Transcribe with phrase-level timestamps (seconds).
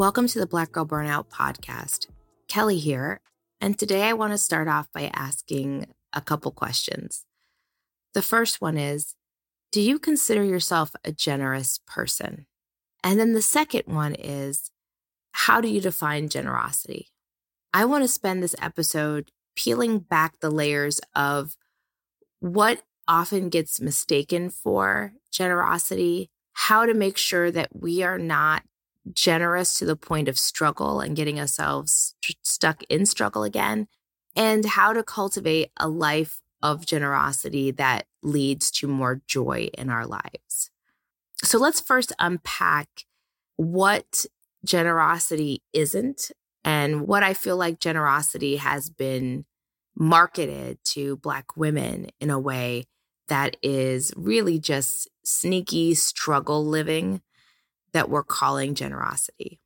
[0.00, 2.06] Welcome to the Black Girl Burnout podcast.
[2.48, 3.20] Kelley here,
[3.60, 7.26] and today I want to start off by asking a couple questions.
[8.14, 9.14] The first one is
[9.70, 12.46] Do you consider yourself a generous person?
[13.04, 14.70] And then the second one is
[15.32, 17.08] How do you define generosity?
[17.74, 21.58] I want to spend this episode peeling back the layers of
[22.38, 28.62] what often gets mistaken for generosity, how to make sure that we are not
[29.12, 33.88] generous to the point of struggle and getting ourselves st- stuck in struggle again,
[34.36, 40.06] and how to cultivate a life of generosity that leads to more joy in our
[40.06, 40.70] lives.
[41.42, 43.06] So let's first unpack
[43.56, 44.26] what
[44.64, 46.30] generosity isn't
[46.64, 49.46] and what I feel like generosity has been
[49.96, 52.84] marketed to Black women in a way
[53.28, 57.22] that is really just sneaky struggle living
[57.92, 59.60] that we're calling generosity.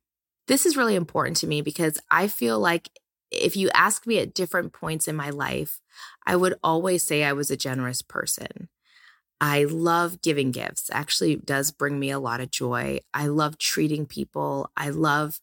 [0.47, 2.89] This is really important to me because I feel like
[3.31, 5.79] if you ask me at different points in my life,
[6.25, 8.69] I would always say I was a generous person.
[9.41, 10.89] I love giving gifts.
[10.91, 12.99] Actually, does bring me a lot of joy.
[13.13, 14.71] I love treating people.
[14.77, 15.39] I love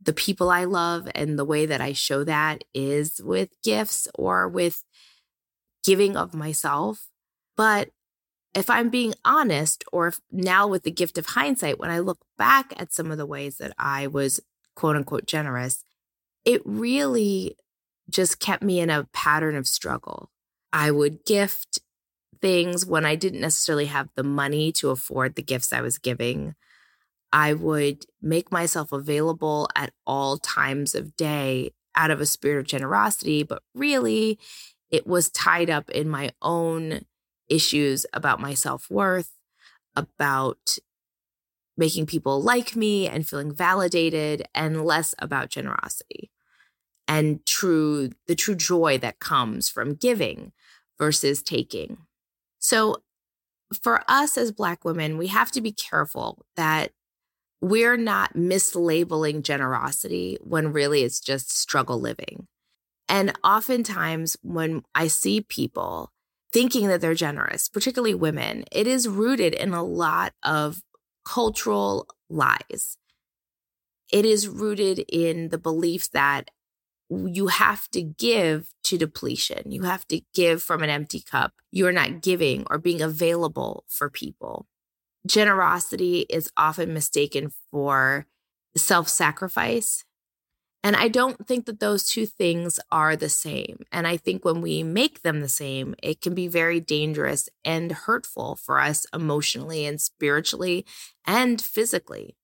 [0.00, 4.46] the people I love and the way that I show that is with gifts or
[4.48, 4.84] with
[5.84, 7.08] giving of myself.
[7.56, 7.90] But
[8.54, 12.24] if I'm being honest, or if now with the gift of hindsight, when I look
[12.38, 14.40] back at some of the ways that I was
[14.76, 15.84] quote unquote generous,
[16.44, 17.56] it really
[18.08, 20.30] just kept me in a pattern of struggle.
[20.72, 21.80] I would gift
[22.40, 26.54] things when I didn't necessarily have the money to afford the gifts I was giving.
[27.32, 32.66] I would make myself available at all times of day out of a spirit of
[32.66, 34.38] generosity, but really
[34.90, 37.04] it was tied up in my own
[37.48, 39.32] issues about my self worth,
[39.96, 40.78] about
[41.76, 46.30] making people like me and feeling validated, and less about generosity
[47.06, 50.52] and true the true joy that comes from giving
[50.98, 51.98] versus taking.
[52.58, 53.02] So
[53.82, 56.92] for us as black women, we have to be careful that
[57.60, 62.46] we're not mislabeling generosity when really it's just struggle living.
[63.08, 66.12] And oftentimes when I see people
[66.54, 70.82] thinking that they're generous, particularly women, it is rooted in a lot of
[71.24, 72.96] cultural lies.
[74.12, 76.52] It is rooted in the belief that
[77.10, 79.72] you have to give to depletion.
[79.72, 81.54] You have to give from an empty cup.
[81.72, 84.66] You're not giving or being available for people.
[85.26, 88.26] Generosity is often mistaken for
[88.76, 90.04] self sacrifice
[90.84, 93.84] and I don't think that those two things are the same.
[93.90, 97.90] And I think when we make them the same, it can be very dangerous and
[97.90, 100.84] hurtful for us emotionally and spiritually
[101.26, 102.36] and physically.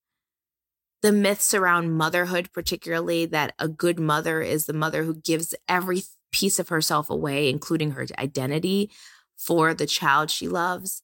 [1.03, 6.01] The myths around motherhood, particularly that a good mother is the mother who gives every
[6.31, 8.89] piece of herself away, including her identity,
[9.37, 11.03] for the child she loves,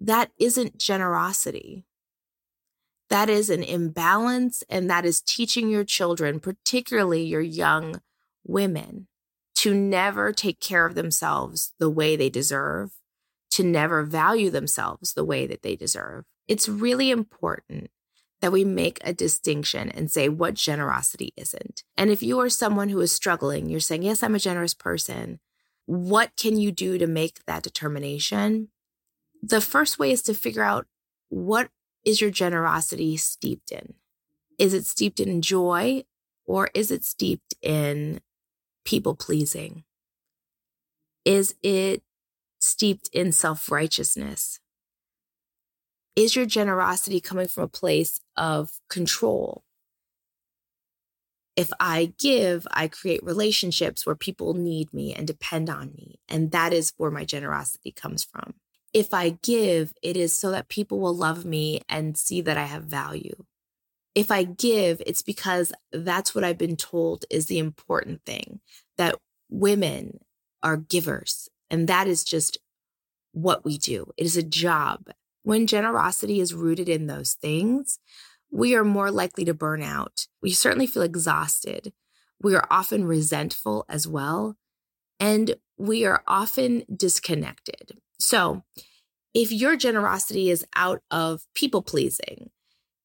[0.00, 1.84] that isn't generosity.
[3.10, 8.00] That is an imbalance, and that is teaching your children, particularly your young
[8.44, 9.08] women,
[9.56, 12.92] to never take care of themselves the way they deserve,
[13.50, 16.24] to never value themselves the way that they deserve.
[16.46, 17.90] It's really important
[18.40, 21.82] that we make a distinction and say what generosity isn't.
[21.96, 25.40] And if you are someone who is struggling, you're saying, Yes, I'm a generous person.
[25.86, 28.68] What can you do to make that determination?
[29.42, 30.86] The first way is to figure out
[31.28, 31.68] what
[32.04, 33.94] is your generosity steeped in?
[34.58, 36.04] Is it steeped in joy
[36.46, 38.20] or is it steeped in
[38.84, 39.84] people pleasing?
[41.24, 42.02] Is it
[42.58, 44.60] steeped in self righteousness?
[46.16, 49.64] Is your generosity coming from a place of control?
[51.56, 56.18] If I give, I create relationships where people need me and depend on me.
[56.28, 58.54] And that is where my generosity comes from
[58.92, 62.64] if I give, it is so that people will love me and see that I
[62.64, 63.44] have value.
[64.14, 68.60] If I give, it's because that's what I've been told is the important thing
[68.98, 69.14] that
[69.48, 70.18] women
[70.62, 71.48] are givers.
[71.70, 72.58] And that is just
[73.32, 74.10] what we do.
[74.16, 75.10] It is a job.
[75.42, 77.98] When generosity is rooted in those things,
[78.50, 80.26] we are more likely to burn out.
[80.42, 81.92] We certainly feel exhausted.
[82.42, 84.56] We are often resentful as well.
[85.20, 87.92] And we are often disconnected.
[88.20, 88.62] So,
[89.32, 92.50] if your generosity is out of people pleasing,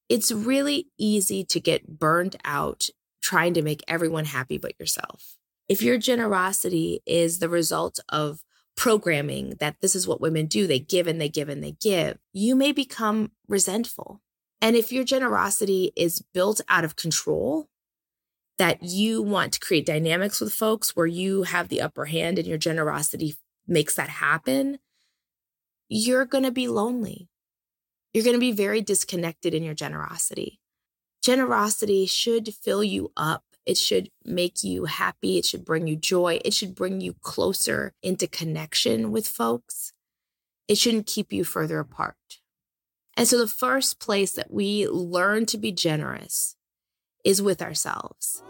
[0.10, 2.90] it's really easy to get burned out
[3.22, 5.38] trying to make everyone happy but yourself.
[5.68, 8.42] If your generosity is the result of
[8.76, 12.18] programming that this is what women do, they give and they give and they give,
[12.34, 14.22] you may become resentful.
[14.62, 17.70] And if your generosity is built out of control,
[18.58, 22.48] that you want to create dynamics with folks where you have the upper hand and
[22.48, 23.36] your generosity
[23.68, 24.80] makes that happen,
[25.90, 27.30] you're going to be lonely.
[28.14, 30.60] You're going to be very disconnected in your generosity.
[31.22, 33.44] Generosity should fill you up.
[33.66, 35.38] It should make you happy.
[35.38, 36.40] It should bring you joy.
[36.46, 39.92] It should bring you closer into connection with folks.
[40.68, 42.16] It shouldn't keep you further apart.
[43.18, 46.56] And so, the first place that we learn to be generous
[47.24, 48.44] is with ourselves.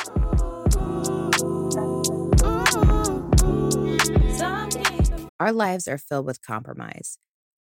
[5.40, 7.18] Our lives are filled with compromise.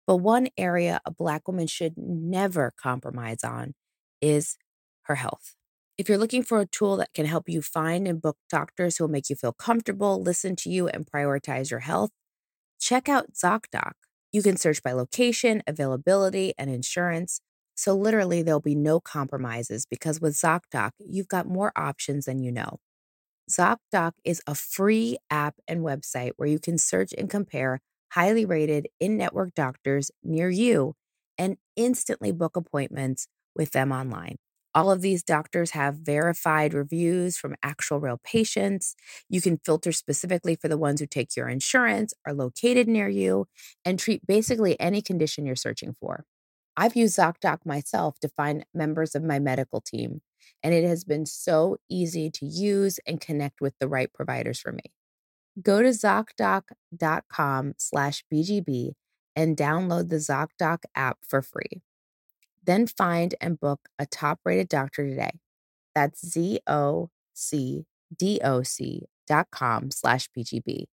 [0.07, 3.75] But one area a Black woman should never compromise on
[4.21, 4.57] is
[5.05, 5.55] her health.
[5.99, 9.05] If you're looking for a tool that can help you find and book doctors who
[9.05, 12.11] will make you feel comfortable, listen to you, and prioritize your health,
[12.81, 13.93] check out ZocDoc.
[14.33, 17.41] You can search by location, availability, and insurance.
[17.75, 22.53] So, literally, there'll be no compromises because with ZocDoc, you've got more options than you
[22.53, 22.79] know.
[23.51, 27.81] ZocDoc is a free app and website where you can search and compare
[28.13, 30.95] highly rated in network doctors near you
[31.39, 34.37] and instantly book appointments with them online.
[34.75, 38.95] All of these doctors have verified reviews from actual real patients.
[39.29, 43.47] You can filter specifically for the ones who take your insurance, are located near you,
[43.85, 46.25] and treat basically any condition you're searching for.
[46.75, 50.23] I've used ZocDoc myself to find members of my medical team,
[50.63, 54.73] and it has been so easy to use and connect with the right providers for
[54.73, 54.93] me.
[55.61, 58.93] Go to ZocDoc.com slash BGB
[59.37, 61.83] and download the ZocDoc app for free.
[62.65, 65.41] Then find and book a top rated doctor today.
[65.95, 66.63] That's Z-O-C-D-O-C
[69.27, 70.85] dot com slash BGB.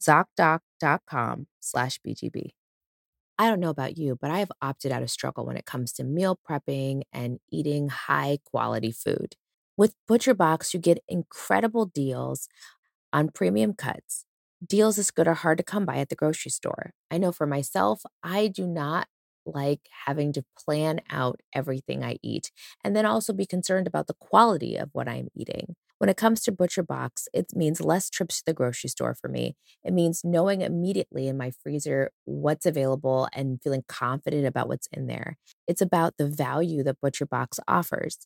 [0.00, 2.50] ZocDoc.com slash BGB.
[3.38, 5.92] I don't know about you, but I have opted out of struggle when it comes
[5.94, 9.34] to meal prepping and eating high quality food.
[9.76, 12.48] With ButcherBox, you get incredible deals
[13.12, 14.24] on premium cuts.
[14.64, 16.92] Deals this good are hard to come by at the grocery store.
[17.10, 19.08] I know for myself, I do not
[19.46, 22.50] like having to plan out everything I eat
[22.82, 25.76] and then also be concerned about the quality of what I'm eating.
[25.98, 29.28] When it comes to Butcher Box, it means less trips to the grocery store for
[29.28, 29.56] me.
[29.84, 35.06] It means knowing immediately in my freezer what's available and feeling confident about what's in
[35.06, 35.38] there.
[35.66, 38.18] It's about the value that Butcher Box offers.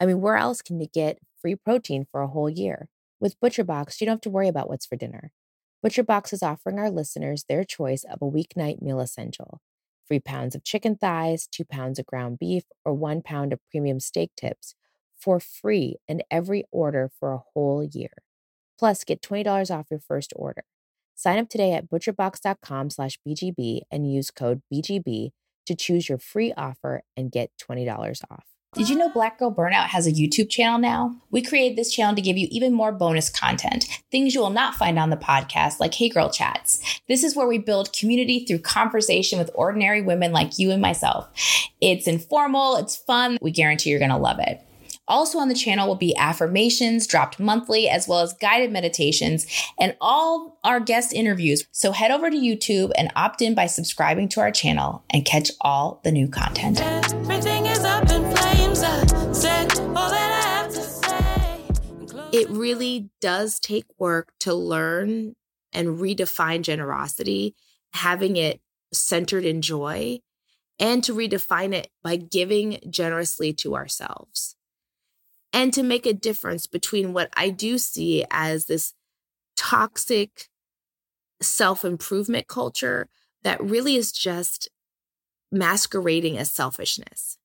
[0.00, 2.88] I mean, where else can you get free protein for a whole year?
[3.20, 5.30] With ButcherBox, you don't have to worry about what's for dinner.
[5.86, 9.60] ButcherBox is offering our listeners their choice of a weeknight meal essential
[10.06, 14.00] three pounds of chicken thighs, two pounds of ground beef, or one pound of premium
[14.00, 14.74] steak tips
[15.16, 18.10] for free in every order for a whole year.
[18.78, 20.64] Plus, get $20 off your first order.
[21.14, 25.30] Sign up today at butcherbox.com slash BGB and use code BGB
[25.66, 28.53] to choose your free offer and get $20 off.
[28.74, 31.14] Did you know Black Girl Burnout has a YouTube channel now?
[31.30, 34.74] We created this channel to give you even more bonus content, things you will not
[34.74, 36.80] find on the podcast, like Hey Girl Chats.
[37.06, 41.28] This is where we build community through conversation with ordinary women like you and myself.
[41.80, 43.38] It's informal, it's fun.
[43.40, 44.60] We guarantee you're going to love it.
[45.06, 49.46] Also on the channel will be affirmations dropped monthly, as well as guided meditations
[49.78, 51.64] and all our guest interviews.
[51.70, 55.52] So head over to YouTube and opt in by subscribing to our channel and catch
[55.60, 56.80] all the new content.
[62.34, 65.36] It really does take work to learn
[65.72, 67.54] and redefine generosity,
[67.92, 68.60] having it
[68.92, 70.18] centered in joy,
[70.80, 74.56] and to redefine it by giving generously to ourselves.
[75.52, 78.94] And to make a difference between what I do see as this
[79.56, 80.48] toxic
[81.40, 83.08] self improvement culture
[83.44, 84.68] that really is just
[85.52, 87.38] masquerading as selfishness.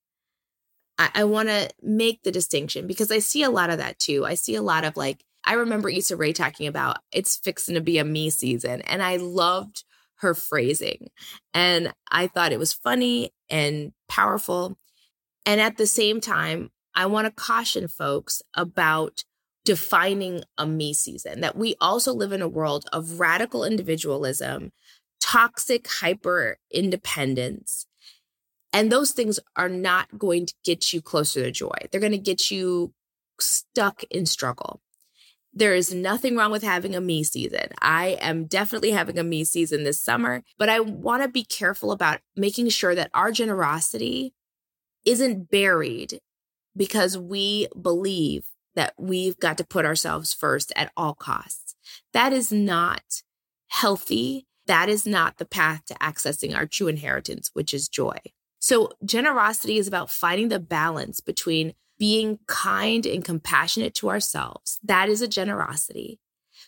[0.99, 4.25] I, I want to make the distinction because I see a lot of that too.
[4.25, 7.81] I see a lot of like, I remember Issa Rae talking about it's fixing to
[7.81, 8.81] be a me season.
[8.81, 9.85] And I loved
[10.17, 11.07] her phrasing.
[11.53, 14.77] And I thought it was funny and powerful.
[15.45, 19.23] And at the same time, I want to caution folks about
[19.63, 24.71] defining a me season, that we also live in a world of radical individualism,
[25.21, 27.85] toxic hyper independence.
[28.71, 31.75] And those things are not going to get you closer to joy.
[31.91, 32.93] They're going to get you
[33.39, 34.81] stuck in struggle.
[35.51, 37.69] There is nothing wrong with having a me season.
[37.81, 41.91] I am definitely having a me season this summer, but I want to be careful
[41.91, 44.33] about making sure that our generosity
[45.05, 46.19] isn't buried
[46.77, 48.45] because we believe
[48.75, 51.75] that we've got to put ourselves first at all costs.
[52.13, 53.23] That is not
[53.69, 54.45] healthy.
[54.67, 58.17] That is not the path to accessing our true inheritance, which is joy.
[58.69, 64.79] So, generosity is about finding the balance between being kind and compassionate to ourselves.
[64.83, 66.19] That is a generosity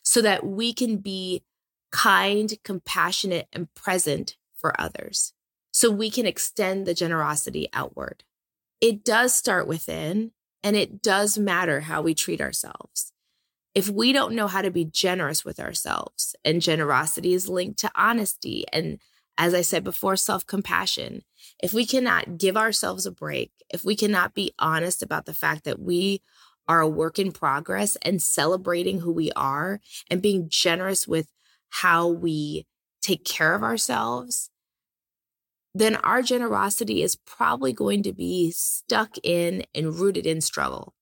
[0.02, 1.44] so that we can be
[1.92, 5.34] kind, compassionate, and present for others.
[5.74, 8.24] So we can extend the generosity outward.
[8.82, 10.32] It does start within
[10.64, 13.14] and it does matter how we treat ourselves.
[13.76, 17.92] If we don't know how to be generous with ourselves, and generosity is linked to
[17.94, 18.98] honesty and
[19.38, 21.24] as I said before, self compassion.
[21.62, 25.64] If we cannot give ourselves a break, if we cannot be honest about the fact
[25.66, 26.22] that we
[26.68, 31.28] are a work in progress and celebrating who we are and being generous with
[31.70, 32.66] how we
[33.02, 34.50] take care of ourselves,
[35.74, 40.94] then our generosity is probably going to be stuck in and rooted in struggle.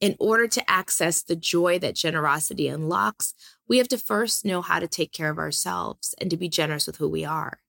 [0.00, 3.32] In order to access the joy that generosity unlocks,
[3.68, 6.86] we have to first know how to take care of ourselves and to be generous
[6.86, 7.60] with who we are.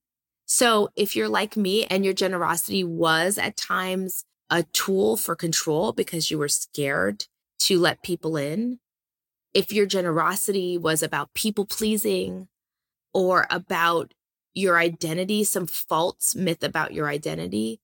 [0.46, 5.92] So, if you're like me and your generosity was at times a tool for control
[5.92, 7.26] because you were scared
[7.58, 8.78] to let people in,
[9.54, 12.46] if your generosity was about people pleasing
[13.12, 14.14] or about
[14.54, 17.80] your identity, some false myth about your identity,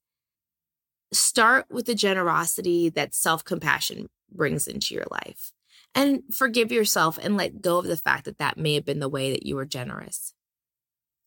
[1.12, 5.52] start with the generosity that self compassion brings into your life.
[5.94, 9.08] And forgive yourself and let go of the fact that that may have been the
[9.08, 10.32] way that you were generous.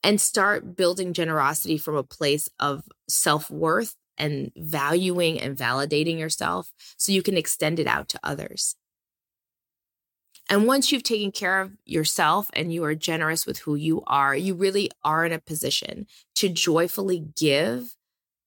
[0.05, 6.71] And start building generosity from a place of self worth and valuing and validating yourself
[6.95, 8.75] so you can extend it out to others.
[10.47, 14.35] And once you've taken care of yourself and you are generous with who you are,
[14.35, 17.95] you really are in a position to joyfully give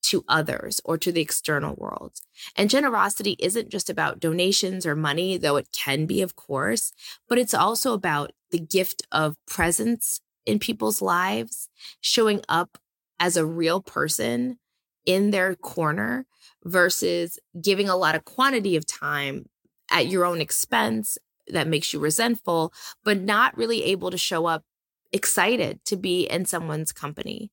[0.05, 2.13] to others or to the external world.
[2.57, 6.93] And generosity isn't just about donations or money, though it can be, of course,
[7.29, 11.69] but it's also about the gift of presence in people's lives,
[12.01, 12.79] showing up
[13.21, 14.59] as a real person
[15.05, 16.27] in their corner
[16.65, 19.45] versus giving a lot of quantity of time
[19.91, 22.73] at your own expense that makes you resentful,
[23.05, 24.65] but not really able to show up
[25.13, 27.51] excited to be in someone's company.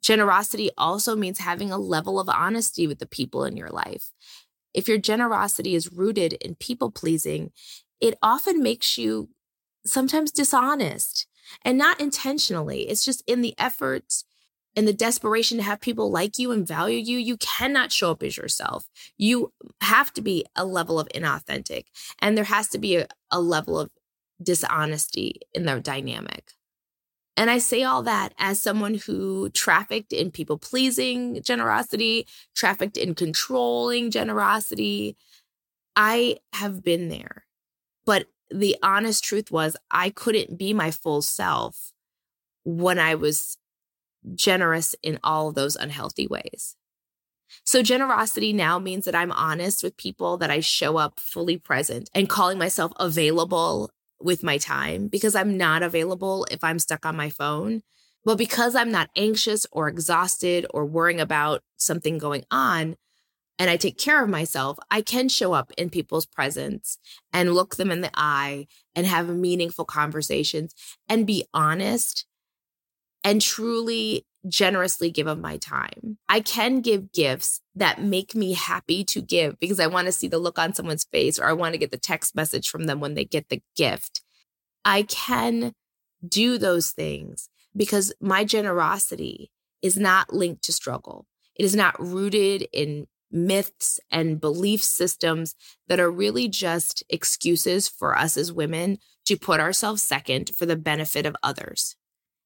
[0.00, 4.10] Generosity also means having a level of honesty with the people in your life.
[4.72, 7.50] If your generosity is rooted in people pleasing,
[8.00, 9.30] it often makes you
[9.84, 11.26] sometimes dishonest
[11.62, 12.88] and not intentionally.
[12.88, 14.24] It's just in the efforts
[14.76, 18.22] and the desperation to have people like you and value you, you cannot show up
[18.22, 18.88] as yourself.
[19.16, 21.86] You have to be a level of inauthentic,
[22.20, 23.90] and there has to be a, a level of
[24.42, 26.52] dishonesty in the dynamic.
[27.36, 33.14] And I say all that as someone who trafficked in people pleasing generosity, trafficked in
[33.14, 35.16] controlling generosity.
[35.96, 37.44] I have been there.
[38.04, 41.92] But the honest truth was, I couldn't be my full self
[42.64, 43.56] when I was
[44.34, 46.76] generous in all of those unhealthy ways.
[47.64, 52.08] So, generosity now means that I'm honest with people, that I show up fully present
[52.14, 53.90] and calling myself available
[54.20, 57.82] with my time because I'm not available if I'm stuck on my phone.
[58.24, 62.96] But because I'm not anxious or exhausted or worrying about something going on,
[63.60, 66.98] and I take care of myself, I can show up in people's presence
[67.30, 70.74] and look them in the eye and have meaningful conversations
[71.10, 72.24] and be honest
[73.22, 76.16] and truly generously give of my time.
[76.26, 80.26] I can give gifts that make me happy to give because I want to see
[80.26, 82.98] the look on someone's face or I want to get the text message from them
[82.98, 84.22] when they get the gift.
[84.86, 85.74] I can
[86.26, 89.50] do those things because my generosity
[89.82, 91.26] is not linked to struggle.
[91.54, 95.54] It is not rooted in myths and belief systems
[95.88, 100.76] that are really just excuses for us as women to put ourselves second for the
[100.76, 101.96] benefit of others.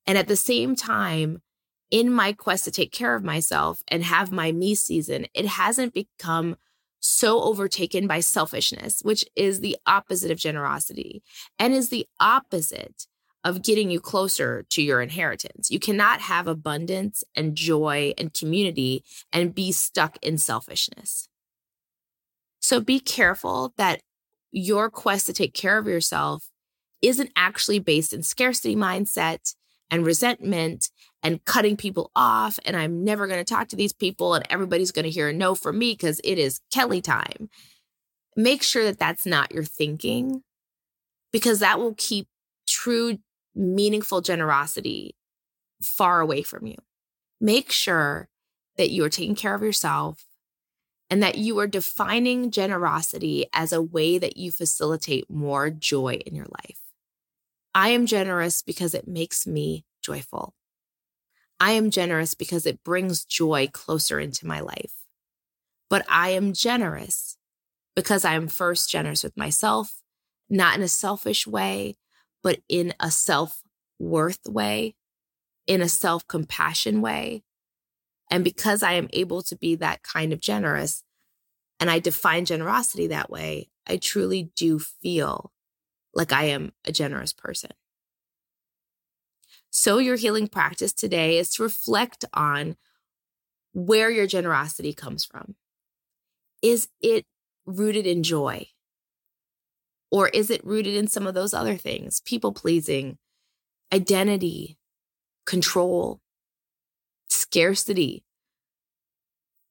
[0.07, 1.43] And at the same time,
[1.91, 5.95] in my quest to take care of myself and have my me season, it hasn't
[5.95, 6.57] become
[7.01, 11.23] so overtaken by selfishness, which is the opposite of generosity
[11.59, 13.07] and is the opposite
[13.45, 15.71] of getting you closer to your inheritance.
[15.71, 21.29] You cannot have abundance and joy and community and be stuck in selfishness.
[22.61, 24.01] So be careful that
[24.51, 26.49] your quest to take care of yourself
[27.03, 29.55] isn't actually based in scarcity mindset
[29.91, 30.89] and resentment
[31.23, 34.93] and cutting people off and I'm never going to talk to these people and everybody's
[34.93, 37.51] going to hear a no from me because it is Kelley time.
[38.37, 40.43] Make sure that that's not your thinking
[41.33, 42.29] because that will keep
[42.67, 43.19] true
[43.55, 45.17] meaningful generosity
[45.83, 46.77] far away from you.
[47.41, 48.29] Make sure
[48.77, 50.25] that you are taking care of yourself
[51.11, 56.35] and that you are defining generosity as a way that you facilitate more joy in
[56.35, 56.81] your life.
[57.75, 60.55] I am generous because it makes me joyful.
[61.61, 64.93] I am generous because it brings joy closer into my life.
[65.89, 67.37] But I am generous
[67.95, 70.01] because I am first generous with myself,
[70.49, 71.97] not in a selfish way,
[72.45, 73.63] but in a self
[73.99, 74.95] worth way,
[75.67, 77.43] in a self compassion way.
[78.31, 81.03] And because I am able to be that kind of generous
[81.81, 85.53] and I define generosity that way, I truly do feel
[86.15, 87.71] like I am a generous person.
[89.71, 92.77] So, your healing practice today is to reflect on
[93.73, 95.57] where your generosity comes from.
[96.63, 97.27] Is it
[97.67, 98.69] rooted in joy?
[100.15, 102.21] Or is it rooted in some of those other things?
[102.21, 103.19] People pleasing,
[103.93, 104.79] identity,
[105.45, 106.21] control,
[107.29, 108.23] scarcity.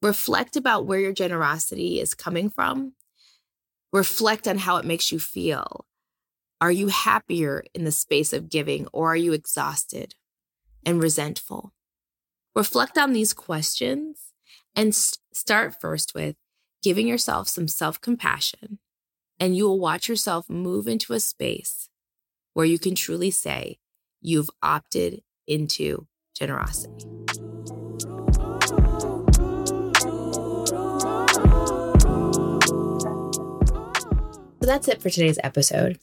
[0.01, 2.91] Reflect about where your generosity is coming from.
[3.93, 5.85] Reflect on how it makes you feel.
[6.59, 10.13] Are you happier in the space of giving or are you exhausted
[10.85, 11.71] and resentful?
[12.53, 14.33] Reflect on these questions
[14.75, 16.35] and st- start first with
[16.81, 18.79] giving yourself some self compassion,
[19.43, 21.89] and you will watch yourself move into a space
[22.53, 23.77] where you can truly say,
[24.21, 27.05] You've opted into generosity.
[34.62, 36.00] So that's it for today's episode.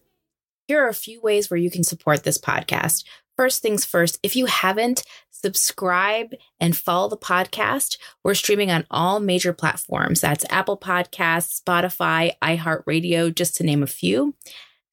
[0.70, 3.02] Here are a few ways where you can support this podcast.
[3.36, 7.98] First things first, if you haven't, subscribe and follow the podcast.
[8.22, 10.20] We're streaming on all major platforms.
[10.20, 14.36] That's Apple Podcasts, Spotify, iHeartRadio, just to name a few.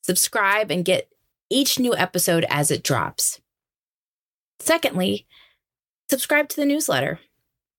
[0.01, 1.09] Subscribe and get
[1.51, 3.39] each new episode as it drops.
[4.59, 5.27] Secondly,
[6.09, 7.19] subscribe to the newsletter.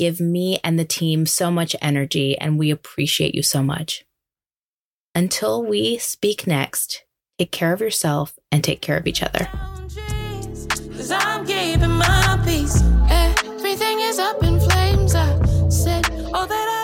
[0.00, 4.06] give me and the team so much energy, and we appreciate you so much.
[5.14, 7.04] Until we speak next,
[7.38, 9.46] take care of yourself and take care of each other.
[13.10, 15.14] Everything is up in flames.
[15.14, 16.79] I said all that I